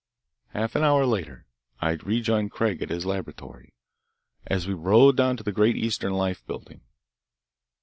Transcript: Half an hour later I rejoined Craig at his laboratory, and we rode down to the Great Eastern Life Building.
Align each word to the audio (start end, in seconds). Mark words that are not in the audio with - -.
Half 0.47 0.75
an 0.75 0.83
hour 0.83 1.05
later 1.05 1.45
I 1.79 1.91
rejoined 1.91 2.49
Craig 2.49 2.81
at 2.81 2.89
his 2.89 3.05
laboratory, 3.05 3.71
and 4.47 4.65
we 4.65 4.73
rode 4.73 5.15
down 5.15 5.37
to 5.37 5.43
the 5.43 5.51
Great 5.51 5.75
Eastern 5.75 6.13
Life 6.13 6.43
Building. 6.47 6.81